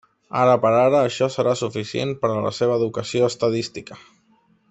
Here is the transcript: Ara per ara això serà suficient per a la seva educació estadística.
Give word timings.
Ara 0.43 0.53
per 0.61 0.69
ara 0.77 1.01
això 1.09 1.27
serà 1.33 1.53
suficient 1.59 2.15
per 2.23 2.33
a 2.37 2.41
la 2.47 2.55
seva 2.61 2.79
educació 2.83 3.31
estadística. 3.35 4.03